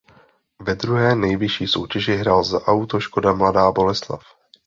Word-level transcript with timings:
Ve 0.61 0.75
druhé 0.75 1.15
nejvyšší 1.15 1.67
soutěži 1.67 2.15
hrál 2.15 2.43
za 2.43 2.61
Auto 2.63 2.99
Škoda 2.99 3.33
Mladá 3.33 3.71
Boleslav. 3.71 4.21